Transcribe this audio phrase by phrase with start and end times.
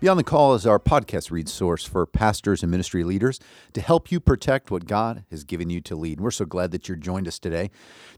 [0.00, 3.40] Beyond the Call is our podcast resource for pastors and ministry leaders
[3.72, 6.20] to help you protect what God has given you to lead.
[6.20, 7.68] we're so glad that you're joined us today.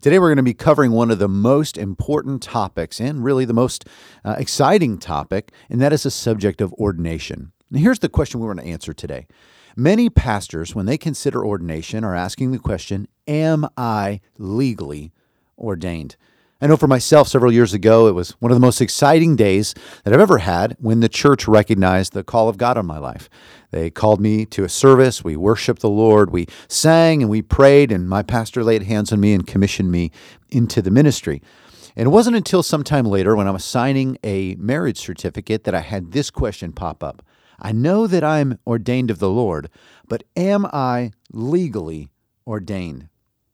[0.03, 3.55] Today, we're going to be covering one of the most important topics and really the
[3.55, 3.87] most
[4.27, 7.53] uh, exciting topic, and that is the subject of ordination.
[7.71, 9.27] And here's the question we want to answer today.
[9.75, 15.13] Many pastors, when they consider ordination, are asking the question Am I legally
[15.57, 16.17] ordained?
[16.63, 19.75] I know for myself, several years ago, it was one of the most exciting days
[20.05, 23.31] that I've ever had when the church recognized the call of God on my life.
[23.71, 25.25] They called me to a service.
[25.25, 26.31] We worshiped the Lord.
[26.31, 30.11] We sang and we prayed, and my pastor laid hands on me and commissioned me
[30.51, 31.41] into the ministry.
[31.97, 35.81] And it wasn't until sometime later when I was signing a marriage certificate that I
[35.81, 37.25] had this question pop up.
[37.59, 39.71] I know that I'm ordained of the Lord,
[40.09, 42.11] but am I legally
[42.47, 43.09] ordained?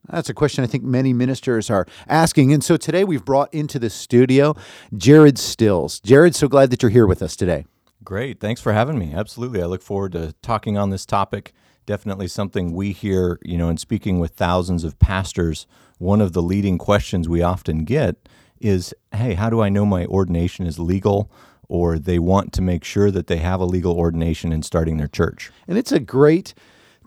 [0.08, 2.52] That's a question I think many ministers are asking.
[2.52, 4.54] And so today we've brought into the studio
[4.96, 6.00] Jared Stills.
[6.00, 7.66] Jared, so glad that you're here with us today.
[8.04, 8.38] Great.
[8.38, 9.12] Thanks for having me.
[9.14, 9.62] Absolutely.
[9.62, 11.52] I look forward to talking on this topic.
[11.86, 15.66] Definitely something we hear, you know, in speaking with thousands of pastors,
[15.98, 18.28] one of the leading questions we often get
[18.60, 21.30] is, hey, how do I know my ordination is legal?
[21.68, 25.08] Or they want to make sure that they have a legal ordination in starting their
[25.08, 25.50] church.
[25.66, 26.54] And it's a great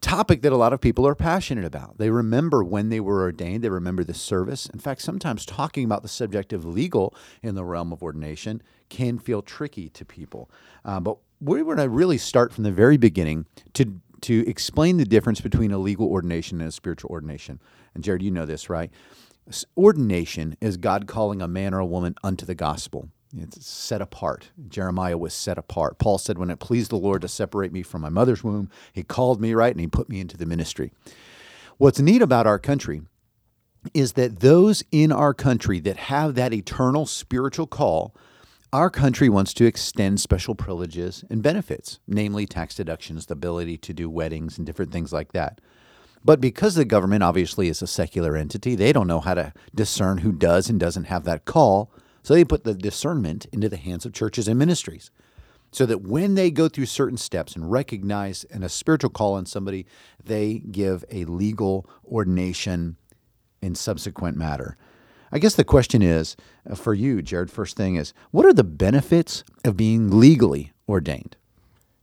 [0.01, 1.97] topic that a lot of people are passionate about.
[1.97, 4.67] They remember when they were ordained, they remember the service.
[4.67, 9.19] In fact, sometimes talking about the subject of legal in the realm of ordination can
[9.19, 10.49] feel tricky to people.
[10.83, 15.05] Uh, but we're going to really start from the very beginning to to explain the
[15.05, 17.61] difference between a legal ordination and a spiritual ordination.
[17.95, 18.91] And Jared, you know this, right?
[19.77, 23.09] Ordination is God calling a man or a woman unto the gospel.
[23.37, 24.49] It's set apart.
[24.67, 25.99] Jeremiah was set apart.
[25.99, 29.03] Paul said, When it pleased the Lord to separate me from my mother's womb, he
[29.03, 29.71] called me, right?
[29.71, 30.91] And he put me into the ministry.
[31.77, 33.03] What's neat about our country
[33.93, 38.15] is that those in our country that have that eternal spiritual call,
[38.73, 43.93] our country wants to extend special privileges and benefits, namely tax deductions, the ability to
[43.93, 45.61] do weddings and different things like that.
[46.23, 50.19] But because the government obviously is a secular entity, they don't know how to discern
[50.19, 51.91] who does and doesn't have that call.
[52.29, 55.09] So they put the discernment into the hands of churches and ministries
[55.71, 59.47] so that when they go through certain steps and recognize and a spiritual call on
[59.47, 59.87] somebody,
[60.23, 62.97] they give a legal ordination
[63.63, 64.77] in subsequent matter.
[65.31, 66.35] I guess the question is
[66.69, 71.35] uh, for you, Jared, first thing is what are the benefits of being legally ordained?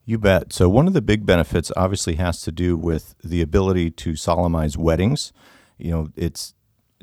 [0.04, 0.52] You bet.
[0.52, 4.76] So, one of the big benefits obviously has to do with the ability to solemnize
[4.76, 5.32] weddings.
[5.78, 6.54] You know, it's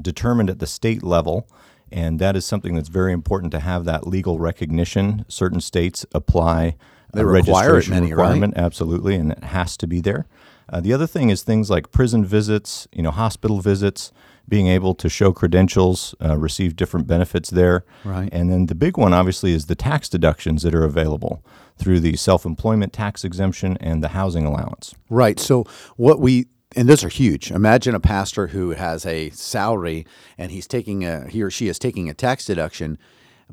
[0.01, 1.47] determined at the state level
[1.93, 5.25] and that is something that's very important to have that legal recognition.
[5.29, 6.75] Certain states apply
[7.13, 8.63] they a registration many, requirement, right?
[8.63, 10.25] absolutely, and it has to be there.
[10.67, 14.11] Uh, the other thing is things like prison visits, you know, hospital visits,
[14.49, 17.85] being able to show credentials, uh, receive different benefits there.
[18.03, 18.29] Right.
[18.31, 21.45] And then the big one, obviously, is the tax deductions that are available
[21.77, 24.95] through the self employment tax exemption and the housing allowance.
[25.09, 25.39] Right.
[25.39, 25.65] So,
[25.95, 27.51] what we and those are huge.
[27.51, 30.05] Imagine a pastor who has a salary
[30.37, 32.97] and he's taking a he or she is taking a tax deduction,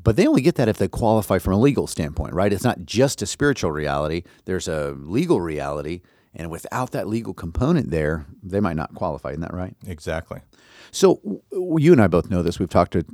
[0.03, 2.53] but they only get that if they qualify from a legal standpoint, right?
[2.53, 4.23] It's not just a spiritual reality.
[4.45, 6.01] There's a legal reality,
[6.35, 9.31] and without that legal component there, they might not qualify.
[9.31, 9.75] Isn't that right?
[9.87, 10.41] Exactly.
[10.91, 12.59] So you and I both know this.
[12.59, 13.05] We've talked to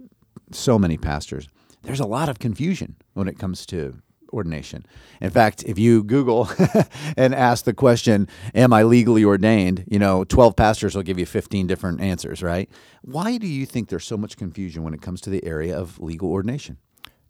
[0.52, 1.48] so many pastors.
[1.82, 3.98] There's a lot of confusion when it comes to
[4.32, 4.86] ordination.
[5.20, 6.48] In fact, if you Google
[7.16, 9.84] and ask the question, Am I legally ordained?
[9.88, 12.70] You know, 12 pastors will give you 15 different answers, right?
[13.02, 16.00] Why do you think there's so much confusion when it comes to the area of
[16.00, 16.78] legal ordination?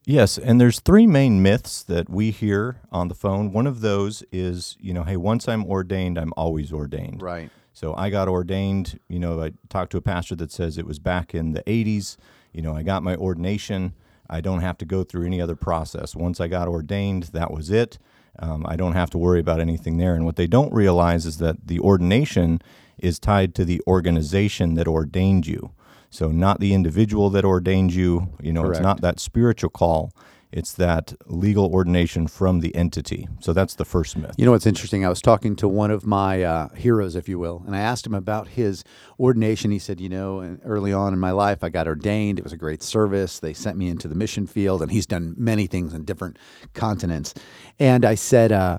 [0.04, 3.50] Yes, and there's three main myths that we hear on the phone.
[3.50, 7.22] One of those is, you know, hey, once I'm ordained, I'm always ordained.
[7.22, 7.50] Right.
[7.72, 11.00] So I got ordained, you know, I talked to a pastor that says it was
[11.00, 12.16] back in the 80s.
[12.52, 13.94] You know, I got my ordination.
[14.28, 16.14] I don't have to go through any other process.
[16.14, 17.98] Once I got ordained, that was it.
[18.38, 20.14] Um, I don't have to worry about anything there.
[20.14, 22.60] And what they don't realize is that the ordination
[22.98, 25.72] is tied to the organization that ordained you.
[26.10, 28.28] So, not the individual that ordained you.
[28.40, 28.76] You know, Correct.
[28.76, 30.12] it's not that spiritual call.
[30.56, 33.28] It's that legal ordination from the entity.
[33.40, 34.34] So that's the first myth.
[34.38, 35.04] You know what's interesting?
[35.04, 38.06] I was talking to one of my uh, heroes, if you will, and I asked
[38.06, 38.82] him about his
[39.20, 39.70] ordination.
[39.70, 42.38] He said, You know, early on in my life, I got ordained.
[42.38, 43.38] It was a great service.
[43.38, 46.38] They sent me into the mission field, and he's done many things in different
[46.72, 47.34] continents.
[47.78, 48.78] And I said, uh,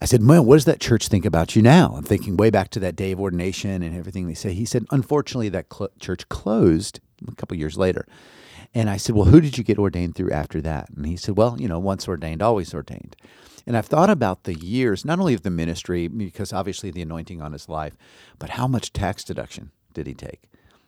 [0.00, 1.92] I said, Well, what does that church think about you now?
[1.94, 4.54] I'm thinking way back to that day of ordination and everything they say.
[4.54, 8.06] He said, Unfortunately, that cl- church closed a couple years later.
[8.74, 10.90] And I said, Well, who did you get ordained through after that?
[10.90, 13.16] And he said, Well, you know, once ordained, always ordained.
[13.66, 17.42] And I've thought about the years, not only of the ministry, because obviously the anointing
[17.42, 17.96] on his life,
[18.38, 20.44] but how much tax deduction did he take?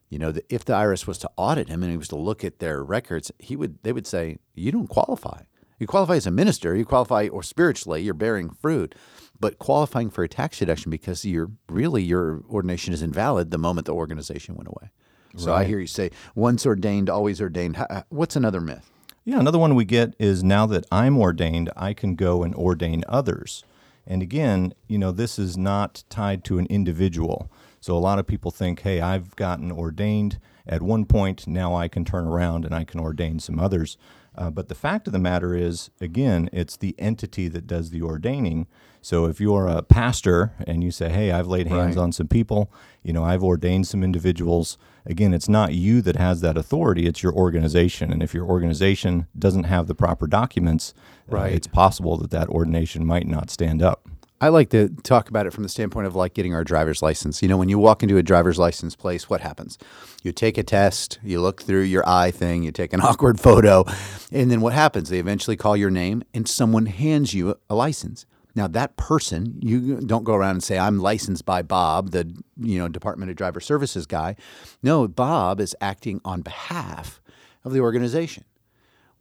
[0.09, 2.59] You know, if the IRS was to audit him and he was to look at
[2.59, 5.43] their records, he would they would say, You don't qualify.
[5.79, 8.95] You qualify as a minister, you qualify or spiritually, you're bearing fruit,
[9.41, 13.87] but qualifying for a tax deduction because you're really your ordination is invalid the moment
[13.87, 14.91] the organization went away.
[15.37, 17.77] So I hear you say once ordained, always ordained.
[18.09, 18.91] What's another myth?
[19.25, 23.05] Yeah, another one we get is now that I'm ordained, I can go and ordain
[23.09, 23.65] others.
[24.07, 27.51] And again, you know, this is not tied to an individual.
[27.81, 31.89] So a lot of people think, hey, I've gotten ordained at one point, now I
[31.89, 33.97] can turn around and I can ordain some others.
[34.37, 38.03] Uh, but the fact of the matter is, again, it's the entity that does the
[38.03, 38.69] ordaining.
[39.03, 42.03] So if you're a pastor and you say, "Hey, I've laid hands right.
[42.03, 42.71] on some people,
[43.03, 44.77] you know, I've ordained some individuals,"
[45.07, 48.13] again, it's not you that has that authority; it's your organization.
[48.13, 50.93] And if your organization doesn't have the proper documents,
[51.31, 51.53] uh, right.
[51.53, 54.09] Uh, it's possible that that ordination might not stand up.
[54.43, 57.43] I like to talk about it from the standpoint of like getting our driver's license.
[57.43, 59.77] You know, when you walk into a driver's license place, what happens?
[60.23, 63.85] You take a test, you look through your eye thing, you take an awkward photo,
[64.33, 65.11] and then what happens?
[65.11, 68.25] They eventually call your name and someone hands you a license.
[68.55, 72.79] Now that person, you don't go around and say I'm licensed by Bob, the you
[72.79, 74.37] know Department of Driver Services guy.
[74.83, 77.21] No, Bob is acting on behalf
[77.65, 78.45] of the organization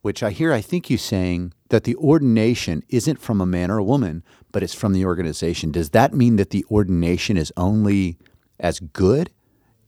[0.02, 3.78] which I hear, I think you saying that the ordination isn't from a man or
[3.78, 5.72] a woman, but it's from the organization.
[5.72, 8.16] Does that mean that the ordination is only
[8.58, 9.30] as good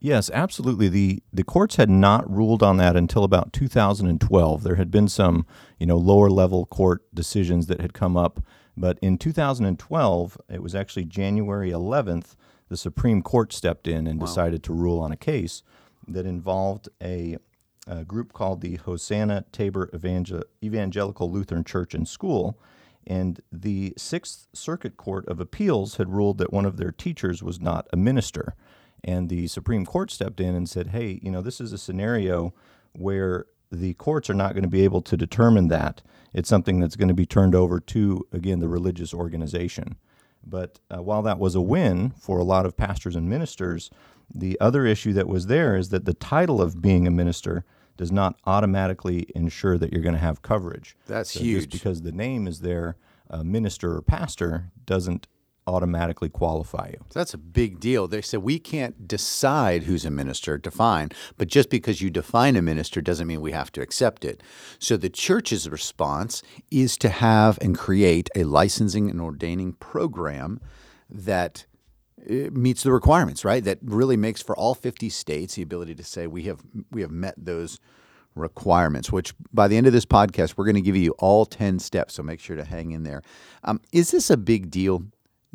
[0.00, 0.88] Yes, absolutely.
[0.88, 4.62] The the courts had not ruled on that until about 2012.
[4.62, 5.44] There had been some,
[5.78, 8.40] you know, lower level court decisions that had come up,
[8.76, 12.36] but in 2012, it was actually January 11th,
[12.68, 14.26] the Supreme Court stepped in and wow.
[14.26, 15.62] decided to rule on a case
[16.06, 17.36] that involved a,
[17.86, 22.58] a group called the Hosanna Tabor Evangel- Evangelical Lutheran Church and School.
[23.06, 27.60] And the Sixth Circuit Court of Appeals had ruled that one of their teachers was
[27.60, 28.54] not a minister.
[29.04, 32.52] And the Supreme Court stepped in and said, hey, you know, this is a scenario
[32.92, 36.02] where the courts are not going to be able to determine that.
[36.32, 39.96] It's something that's going to be turned over to, again, the religious organization.
[40.44, 43.90] But uh, while that was a win for a lot of pastors and ministers,
[44.34, 47.64] the other issue that was there is that the title of being a minister
[47.96, 50.96] does not automatically ensure that you're going to have coverage.
[51.06, 51.64] That's so huge.
[51.64, 52.96] Just because the name is there,
[53.30, 55.26] uh, minister or pastor doesn't
[55.68, 57.04] automatically qualify you.
[57.12, 58.08] That's a big deal.
[58.08, 62.62] They said we can't decide who's a minister, define, but just because you define a
[62.62, 64.42] minister doesn't mean we have to accept it.
[64.78, 70.60] So the church's response is to have and create a licensing and ordaining program
[71.10, 71.66] that
[72.28, 73.62] uh, meets the requirements, right?
[73.62, 76.60] That really makes for all 50 states the ability to say we have
[76.90, 77.78] we have met those
[78.34, 81.78] requirements, which by the end of this podcast, we're going to give you all 10
[81.78, 82.14] steps.
[82.14, 83.22] So make sure to hang in there.
[83.64, 85.04] Um, is this a big deal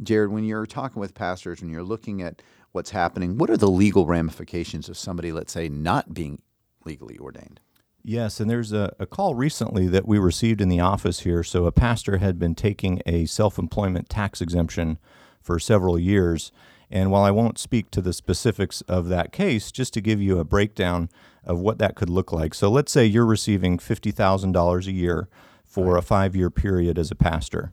[0.02, 3.70] Jared, when you're talking with pastors, when you're looking at what's happening, what are the
[3.70, 6.42] legal ramifications of somebody, let's say, not being
[6.86, 7.60] legally ordained?
[8.04, 11.42] Yes, and there's a, a, call recently that we received in the office here.
[11.42, 14.98] So, a pastor had been taking a self employment tax exemption
[15.42, 16.52] for several years.
[16.92, 20.38] And while I won't speak to the specifics of that case, just to give you
[20.38, 21.10] a breakdown
[21.46, 22.54] of what that could look like.
[22.54, 25.30] So, let's say you're receiving $50,000 a year
[25.64, 27.72] for a five year period as a pastor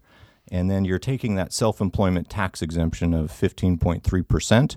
[0.50, 4.76] and then you're taking that self employment tax exemption of 15.3%.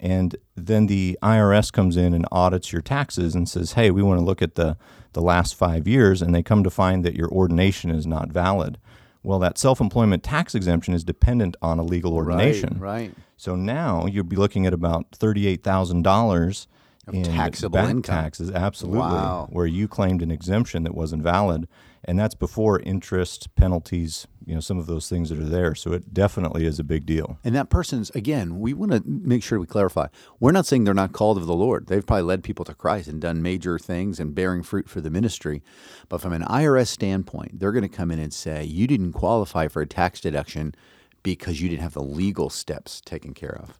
[0.00, 4.18] And then the IRS comes in and audits your taxes and says, hey, we want
[4.18, 4.76] to look at the,
[5.12, 6.20] the last five years.
[6.22, 8.78] And they come to find that your ordination is not valid.
[9.22, 12.78] Well, that self employment tax exemption is dependent on a legal ordination.
[12.80, 12.90] Right.
[13.02, 13.14] right.
[13.36, 16.66] So now you'd be looking at about thirty-eight thousand dollars
[17.12, 18.02] in taxable back income.
[18.02, 19.48] taxes, absolutely, Wow.
[19.50, 21.68] where you claimed an exemption that wasn't valid,
[22.04, 25.74] and that's before interest, penalties, you know, some of those things that are there.
[25.74, 27.38] So it definitely is a big deal.
[27.44, 30.08] And that person's, again, we want to make sure we clarify.
[30.40, 31.86] We're not saying they're not called of the Lord.
[31.86, 35.10] They've probably led people to Christ and done major things and bearing fruit for the
[35.10, 35.62] ministry.
[36.08, 39.68] But from an IRS standpoint, they're going to come in and say, you didn't qualify
[39.68, 40.74] for a tax deduction
[41.22, 43.78] because you didn't have the legal steps taken care of.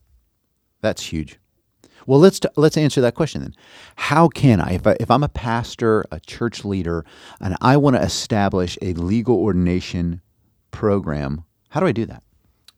[0.80, 1.38] That's huge.
[2.06, 3.54] Well, let's t- let's answer that question then.
[3.96, 7.04] How can I, if I, if I'm a pastor, a church leader,
[7.40, 10.20] and I want to establish a legal ordination
[10.72, 12.24] program, how do I do that?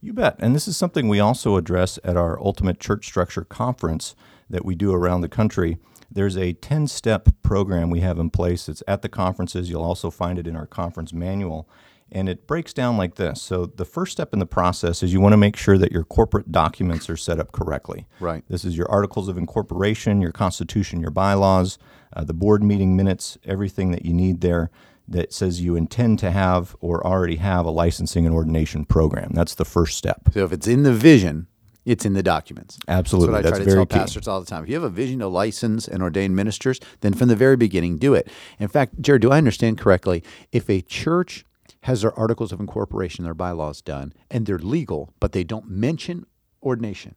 [0.02, 0.36] You bet.
[0.38, 4.14] And this is something we also address at our Ultimate Church Structure Conference
[4.50, 5.78] that we do around the country.
[6.10, 8.68] There's a 10 step program we have in place.
[8.68, 9.70] It's at the conferences.
[9.70, 11.66] You'll also find it in our conference manual.
[12.12, 13.40] And it breaks down like this.
[13.40, 16.04] So, the first step in the process is you want to make sure that your
[16.04, 18.06] corporate documents are set up correctly.
[18.20, 18.44] Right.
[18.46, 21.78] This is your articles of incorporation, your constitution, your bylaws,
[22.12, 24.70] uh, the board meeting minutes, everything that you need there
[25.06, 29.32] that says you intend to have or already have a licensing and ordination program.
[29.34, 30.28] That's the first step.
[30.32, 31.46] So if it's in the vision,
[31.84, 32.78] it's in the documents.
[32.88, 33.34] Absolutely.
[33.34, 34.02] That's what I That's try to very tell key.
[34.02, 34.62] pastors all the time.
[34.62, 37.98] If you have a vision to license and ordain ministers, then from the very beginning,
[37.98, 38.28] do it.
[38.58, 40.22] In fact, Jared, do I understand correctly?
[40.52, 41.44] If a church
[41.82, 46.24] has their articles of incorporation, their bylaws done, and they're legal, but they don't mention
[46.62, 47.14] ordination,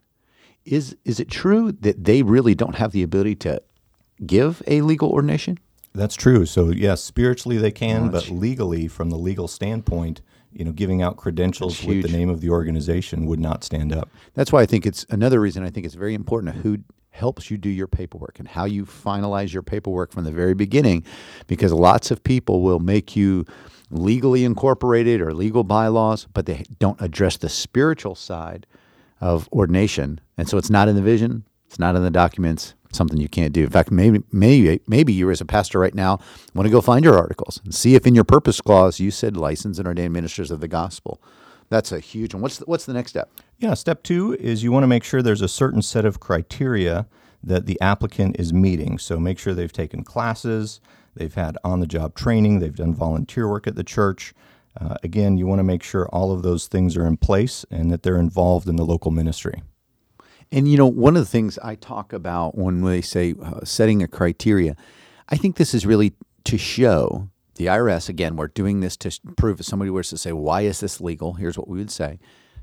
[0.65, 3.61] is is it true that they really don't have the ability to
[4.25, 5.57] give a legal ordination?
[5.93, 6.45] That's true.
[6.45, 11.01] So yes, spiritually they can, that's but legally, from the legal standpoint, you know, giving
[11.01, 14.09] out credentials with the name of the organization would not stand up.
[14.33, 16.79] That's why I think it's another reason I think it's very important who
[17.17, 21.03] helps you do your paperwork and how you finalize your paperwork from the very beginning
[21.47, 23.43] because lots of people will make you
[23.89, 28.67] legally incorporated or legal bylaws but they don't address the spiritual side
[29.19, 33.19] of ordination and so it's not in the vision it's not in the documents something
[33.19, 36.19] you can't do in fact maybe maybe maybe you as a pastor right now
[36.53, 39.37] want to go find your articles and see if in your purpose clause you said
[39.37, 41.21] license and ordained ministers of the gospel
[41.69, 44.71] that's a huge one what's the, what's the next step Yeah, step two is you
[44.71, 47.07] want to make sure there's a certain set of criteria
[47.43, 48.99] that the applicant is meeting.
[48.99, 50.79] So make sure they've taken classes,
[51.15, 54.33] they've had on the job training, they've done volunteer work at the church.
[54.79, 57.91] Uh, again, you want to make sure all of those things are in place and
[57.91, 59.63] that they're involved in the local ministry.
[60.51, 64.01] And you know, one of the things I talk about when they say uh, setting
[64.01, 64.75] a criteria,
[65.29, 66.13] I think this is really
[66.45, 68.07] to show the IRS.
[68.07, 71.33] Again, we're doing this to prove if somebody were to say, "Why is this legal?"
[71.33, 72.19] Here's what we would say: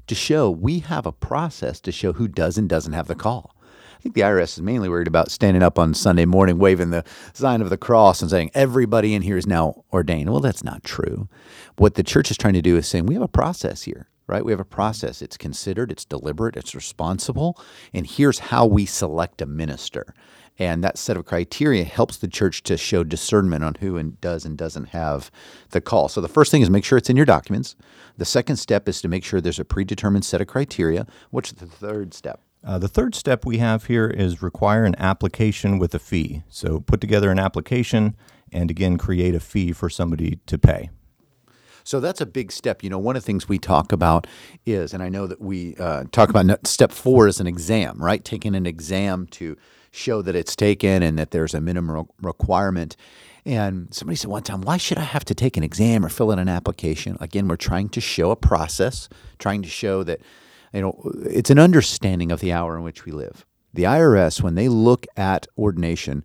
[0.06, 3.53] to show we have a process to show who does and doesn't have the call.
[3.96, 7.04] I think the IRS is mainly worried about standing up on Sunday morning, waving the
[7.32, 10.30] sign of the cross and saying everybody in here is now ordained.
[10.30, 11.28] Well, that's not true.
[11.76, 14.44] What the church is trying to do is saying we have a process here right?
[14.44, 15.20] We have a process.
[15.20, 17.60] It's considered, it's deliberate, it's responsible.
[17.92, 20.14] And here's how we select a minister.
[20.58, 24.44] And that set of criteria helps the church to show discernment on who and does
[24.44, 25.30] and doesn't have
[25.70, 26.08] the call.
[26.08, 27.74] So the first thing is make sure it's in your documents.
[28.16, 31.06] The second step is to make sure there's a predetermined set of criteria.
[31.30, 32.40] What's the third step?
[32.64, 36.42] Uh, the third step we have here is require an application with a fee.
[36.48, 38.16] So put together an application
[38.52, 40.90] and again create a fee for somebody to pay.
[41.86, 42.82] So that's a big step.
[42.82, 44.26] You know, one of the things we talk about
[44.64, 48.24] is, and I know that we uh, talk about step four is an exam, right?
[48.24, 49.58] Taking an exam to
[49.90, 52.96] show that it's taken and that there's a minimum requirement.
[53.44, 56.32] And somebody said one time, why should I have to take an exam or fill
[56.32, 57.18] in an application?
[57.20, 60.22] Again, we're trying to show a process, trying to show that,
[60.74, 63.46] you know, it's an understanding of the hour in which we live.
[63.72, 66.24] The IRS, when they look at ordination,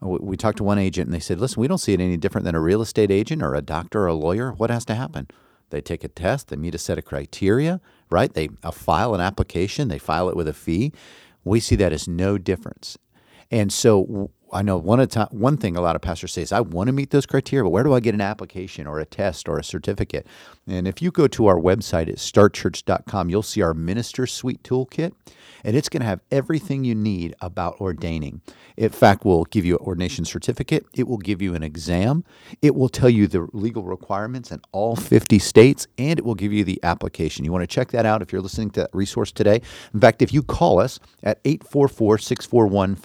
[0.00, 2.44] we talked to one agent and they said, listen, we don't see it any different
[2.44, 4.52] than a real estate agent or a doctor or a lawyer.
[4.52, 5.28] What has to happen?
[5.70, 8.32] They take a test, they meet a set of criteria, right?
[8.32, 10.92] They uh, file an application, they file it with a fee.
[11.42, 12.98] We see that as no difference.
[13.50, 16.42] And so I know one of the ti- one thing a lot of pastors say
[16.42, 19.00] is, I want to meet those criteria, but where do I get an application or
[19.00, 20.26] a test or a certificate?
[20.66, 25.12] And if you go to our website at startchurch.com, you'll see our Minister Suite Toolkit,
[25.64, 28.42] and it's going to have everything you need about ordaining.
[28.76, 30.86] In fact, we'll give you an ordination certificate.
[30.94, 32.24] It will give you an exam.
[32.62, 36.52] It will tell you the legal requirements in all 50 states, and it will give
[36.52, 37.44] you the application.
[37.44, 39.60] You want to check that out if you're listening to that resource today.
[39.92, 42.96] In fact, if you call us at 844 641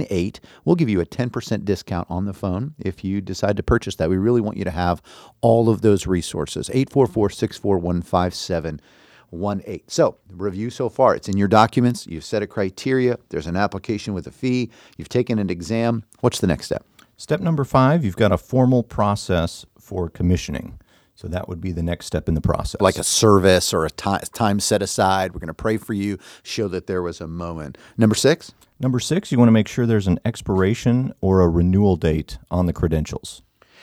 [0.00, 3.96] 5718, we'll give you a 10% discount on the phone if you decide to purchase
[3.96, 4.10] that.
[4.10, 5.02] We really want you to have
[5.40, 6.70] all of those resources.
[6.70, 9.80] 844 641 5718.
[9.86, 12.06] So, review so far, it's in your documents.
[12.06, 13.18] You've set a criteria.
[13.28, 14.70] There's an application with a fee.
[14.96, 16.04] You've taken an exam.
[16.20, 16.84] What's the next step?
[17.16, 20.78] Step number five, you've got a formal process for commissioning.
[21.20, 22.80] So that would be the next step in the process.
[22.80, 25.34] Like a service or a ti- time set aside.
[25.34, 27.76] We're going to pray for you, show that there was a moment.
[27.98, 28.54] Number six?
[28.80, 32.64] Number six, you want to make sure there's an expiration or a renewal date on
[32.64, 33.42] the credentials.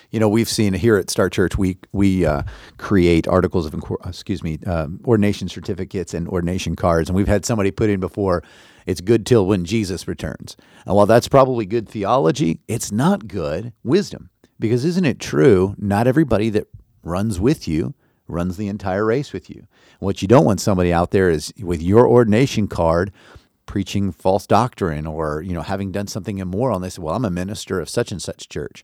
[0.09, 2.43] You know, we've seen here at Start Church, we we uh,
[2.77, 3.75] create articles of
[4.05, 8.41] excuse me, um, ordination certificates and ordination cards, and we've had somebody put in before.
[8.87, 10.57] It's good till when Jesus returns.
[10.85, 15.75] And while that's probably good theology, it's not good wisdom because isn't it true?
[15.77, 16.67] Not everybody that
[17.03, 17.93] runs with you
[18.27, 19.67] runs the entire race with you.
[19.99, 23.11] What you don't want somebody out there is with your ordination card
[23.67, 27.25] preaching false doctrine or you know having done something immoral and they say well i'm
[27.25, 28.83] a minister of such and such church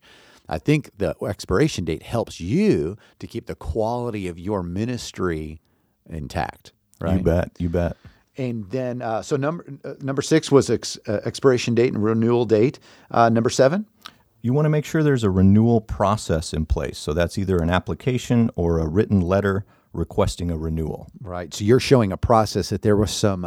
[0.49, 5.59] i think the expiration date helps you to keep the quality of your ministry
[6.09, 7.51] intact right You bet.
[7.59, 7.97] You bet.
[8.37, 12.45] and then uh, so number uh, number six was ex, uh, expiration date and renewal
[12.45, 12.79] date
[13.11, 13.85] uh, number seven
[14.41, 16.97] You want to make sure there's a renewal process in place.
[16.99, 19.63] So that's either an application or a written letter
[19.93, 21.07] requesting a renewal.
[21.21, 23.45] right so you're showing a process that there was some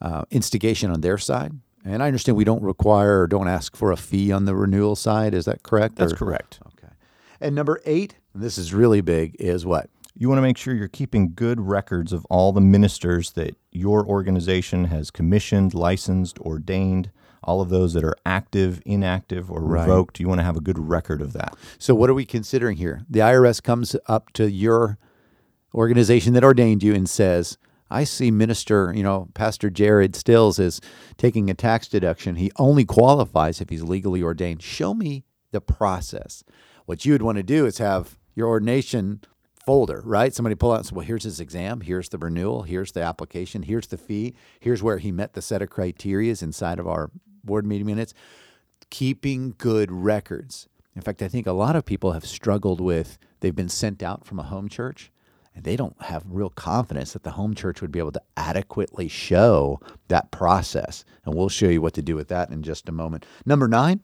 [0.00, 1.52] uh, instigation on their side
[1.84, 4.96] and i understand we don't require or don't ask for a fee on the renewal
[4.96, 6.60] side is that correct That's Or- correct.
[6.66, 6.92] Okay.
[7.40, 9.88] And number eight, and this is really big, is what?
[10.14, 14.04] You want to make sure you're keeping good records of all the ministers that your
[14.06, 17.10] organization has commissioned, licensed, ordained,
[17.42, 19.80] all of those that are active, inactive, or Right.
[19.88, 20.20] revoked.
[20.20, 21.56] You want to have a good record of that.
[21.78, 23.00] So, what are we considering here?
[23.08, 24.98] The IRS comes up to your
[25.74, 27.56] organization that ordained you and says,
[27.90, 30.80] I see Minister, you know, Pastor Jared Stills is
[31.16, 32.36] taking a tax deduction.
[32.36, 34.62] He only qualifies if he's legally ordained.
[34.62, 36.44] Show me the process.
[36.86, 39.20] What you would want to do is have your ordination
[39.64, 40.34] folder, right?
[40.34, 43.62] Somebody pull out and say, well, here's his exam, here's the renewal, here's the application,
[43.62, 47.10] here's the fee, here's where he met the set of criterias inside of our
[47.44, 48.14] board meeting minutes.
[48.90, 50.68] Keeping good records.
[50.96, 54.24] In fact, I think a lot of people have struggled with they've been sent out
[54.24, 55.12] from a home church
[55.54, 59.08] and they don't have real confidence that the home church would be able to adequately
[59.08, 61.04] show that process.
[61.24, 63.26] And we'll show you what to do with that in just a moment.
[63.44, 64.00] Number nine,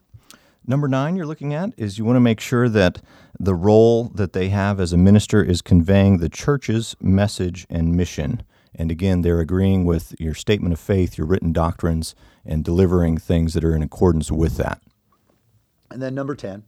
[0.69, 3.01] Number nine, you're looking at is you want to make sure that
[3.39, 8.43] the role that they have as a minister is conveying the church's message and mission.
[8.75, 13.55] And again, they're agreeing with your statement of faith, your written doctrines, and delivering things
[13.55, 14.83] that are in accordance with that.
[15.89, 16.65] and then number 10.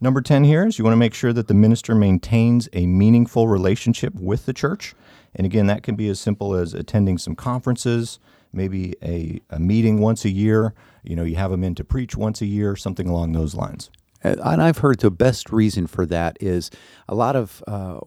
[0.00, 3.48] Number 10 here is you want to make sure that the minister maintains a meaningful
[3.48, 4.94] relationship with the church.
[5.34, 8.18] And again, that can be as simple as attending some conferences,
[8.52, 10.74] maybe a, a meeting once a year.
[11.02, 13.90] You know, you have them in to preach once a year, something along those lines.
[14.22, 16.70] And I've heard the best reason for that is
[17.08, 18.00] a lot of uh,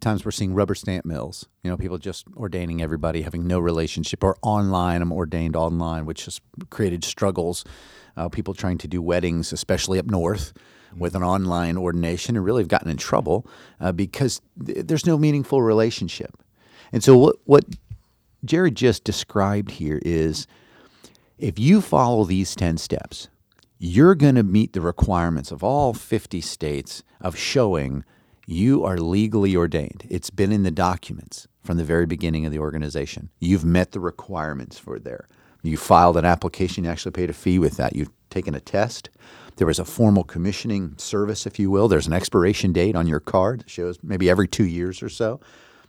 [0.00, 1.46] times we're seeing rubber stamp mills.
[1.62, 5.02] You know, people just ordaining everybody, having no relationship, or online.
[5.02, 7.64] I'm ordained online, which has created struggles.
[8.16, 10.52] Uh, people trying to do weddings, especially up north,
[10.98, 13.46] with an online ordination, and really have gotten in trouble
[13.80, 16.42] uh, because th- there's no meaningful relationship.
[16.92, 17.64] And so, what what
[18.44, 20.46] Jared just described here is
[21.38, 23.28] if you follow these 10 steps,
[23.78, 28.04] you're going to meet the requirements of all 50 states of showing
[28.46, 30.06] you are legally ordained.
[30.08, 33.30] It's been in the documents from the very beginning of the organization.
[33.40, 35.28] You've met the requirements for there.
[35.62, 37.96] You filed an application, you actually paid a fee with that.
[37.96, 39.10] You've taken a test.
[39.56, 41.88] There was a formal commissioning service, if you will.
[41.88, 45.40] There's an expiration date on your card that shows maybe every two years or so.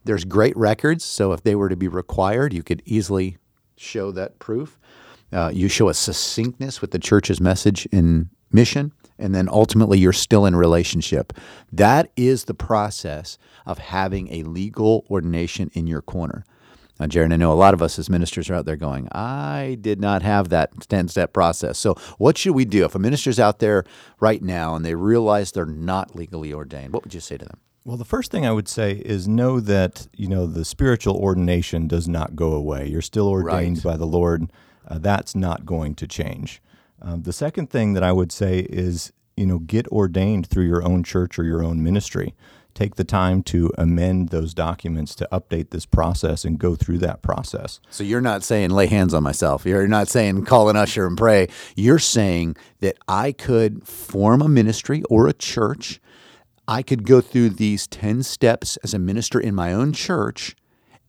[0.05, 3.37] There's great records, so if they were to be required, you could easily
[3.75, 4.79] show that proof.
[5.33, 10.13] Uh, you show a succinctness with the church's message and mission, and then ultimately you're
[10.13, 11.33] still in relationship.
[11.71, 16.45] That is the process of having a legal ordination in your corner.
[16.99, 19.77] Now, Jared, I know a lot of us as ministers are out there going, I
[19.81, 21.77] did not have that 10 step process.
[21.77, 22.85] So, what should we do?
[22.85, 23.83] If a minister's out there
[24.19, 27.59] right now and they realize they're not legally ordained, what would you say to them?
[27.85, 31.87] Well, the first thing I would say is know that you know the spiritual ordination
[31.87, 32.87] does not go away.
[32.87, 33.91] You're still ordained Right.
[33.93, 34.51] by the Lord.
[34.87, 36.61] Uh, that's not going to change.
[37.01, 40.83] Um, the second thing that I would say is you know get ordained through your
[40.83, 42.33] own church or your own ministry.
[42.77, 47.23] Take the time to amend those documents to update this process and go through that
[47.23, 47.79] process.
[47.89, 49.65] So you're not saying lay hands on myself.
[49.65, 51.47] You're not saying call an usher and pray.
[51.75, 55.99] You're saying that I could form a ministry or a church.
[56.67, 60.55] I could go through these 10 steps as a minister in my own church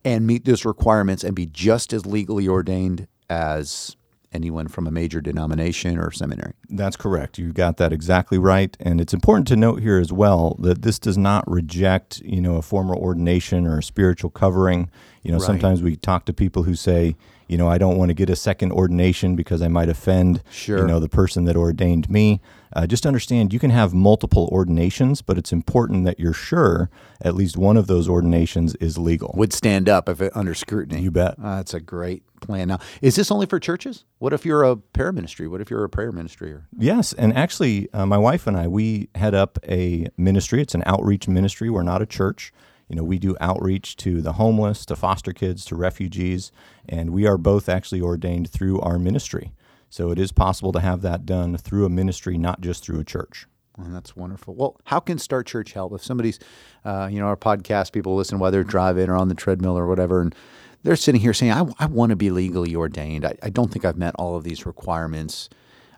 [0.03, 3.95] and meet those requirements and be just as legally ordained as
[4.33, 6.53] anyone from a major denomination or seminary.
[6.69, 7.39] That's correct.
[7.39, 8.77] You got that exactly right.
[8.81, 12.57] And it's important to note here as well that this does not reject, you know,
[12.57, 14.91] a formal ordination or a spiritual covering.
[15.23, 15.47] You know, Right.
[15.47, 17.17] sometimes we talk to people who say,
[17.51, 20.81] You know, I don't want to get a second ordination because I might offend, Sure.
[20.81, 22.43] you know, the person that ordained me.
[22.73, 27.35] Uh, just understand you can have multiple ordinations, but it's important that you're sure at
[27.35, 29.33] least one of those ordinations is legal.
[29.37, 31.03] Would stand up if it under scrutiny.
[31.03, 31.35] You bet.
[31.43, 32.69] Uh, that's a great plan.
[32.69, 34.05] Now, is this only for churches?
[34.19, 35.49] What if you're a paraministry?
[35.49, 36.53] What if you're a prayer ministry?
[36.53, 40.63] Or Yes, and actually, uh, my wife and I we head up a ministry.
[40.63, 41.71] It's an outreach ministry.
[41.71, 42.53] We're not a church.
[42.89, 46.51] You know, we do outreach to the homeless, to foster kids, to refugees,
[46.89, 49.53] and we are both actually ordained through our ministry.
[49.91, 53.05] So it is possible to have that done through a ministry, not just through a
[53.05, 53.47] church.
[53.79, 54.55] Well, that's wonderful.
[54.55, 56.41] Well, how can Start Church help if somebody's,
[56.85, 59.87] uh, you know, our podcast people listen while they're driving or on the treadmill or
[59.87, 60.35] whatever, and
[60.83, 63.25] they're sitting here saying, "I, I want to be legally ordained.
[63.25, 65.49] I, I don't think I've met all of these requirements.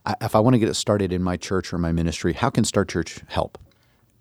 [0.05, 2.50] I, if I want to get it started in my church or my ministry, how
[2.50, 3.59] can Start Church help?"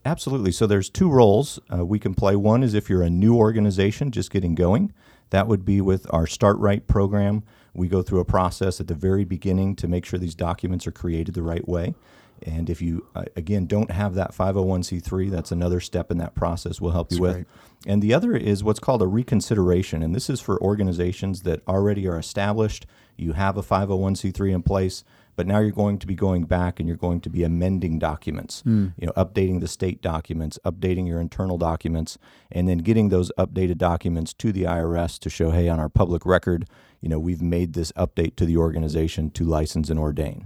[0.05, 0.53] Absolutely.
[0.53, 2.37] So there's two roles uh, we can play.
[2.37, 4.93] One is if you're a new organization just getting going,
[5.31, 7.43] that would be with our Start Right program.
[7.73, 10.91] We go through a process at the very beginning to make sure these documents are
[10.91, 11.95] created the right way.
[12.43, 16.79] And if you, uh, again, don't have that 501c3, that's another step in that process
[16.79, 17.33] we'll help you with.
[17.33, 17.47] great.
[17.85, 20.03] And the other is what's called a reconsideration.
[20.03, 22.85] And this is for organizations that already are established.
[23.17, 25.03] You have a 501c3 in place,
[25.39, 28.59] but now you're going to be going back and you're going to be amending documents,
[28.63, 28.87] hmm.
[28.97, 32.17] you know, updating the state documents, updating your internal documents,
[32.51, 36.25] and then getting those updated documents to the IRS to show, hey, on our public
[36.25, 36.67] record,
[36.99, 40.45] you know, we've made this update to the organization to license and ordain.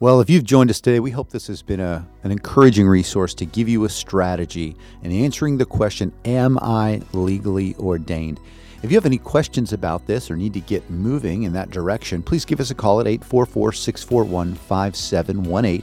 [0.00, 3.34] Well, if you've joined us today, we hope this has been a, an encouraging resource
[3.34, 8.40] to give you a strategy in answering the question Am I legally ordained?
[8.82, 12.20] If you have any questions about this or need to get moving in that direction,
[12.20, 15.82] please give us a call at 844 641 5718.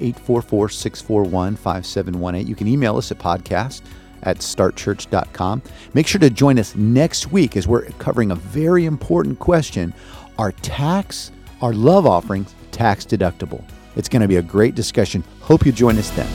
[0.00, 2.46] 844 641 5718.
[2.46, 3.82] You can email us at podcast
[4.22, 5.62] at startchurch.com.
[5.92, 9.92] Make sure to join us next week as we're covering a very important question
[10.38, 13.62] Are tax, are love offerings tax deductible?
[13.96, 15.22] It's going to be a great discussion.
[15.40, 16.28] Hope you join us then.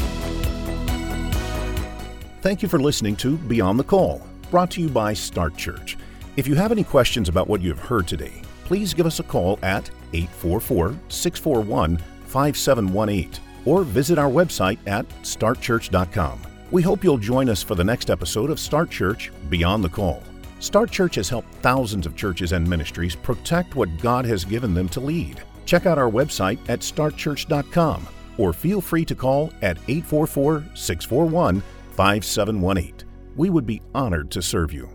[2.41, 4.22] Thank you for listening to Beyond the Call,
[4.56, 5.98] brought to you by Start Church.
[6.38, 9.24] If you have any questions about what you have heard today, please give us a
[9.24, 13.32] call at 844 641 5718
[13.65, 16.39] or visit our website at startchurch.com.
[16.72, 20.24] We hope you'll join us for the next episode of Start Church Beyond the Call.
[20.62, 24.88] Start Church has helped thousands of churches and ministries protect what God has given them
[24.88, 25.44] to lead.
[25.65, 33.05] Check out our website at startchurch.com or feel free to call at 844 641 5718.
[33.36, 34.94] We would be honored to serve you.